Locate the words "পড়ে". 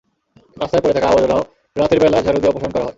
0.83-0.95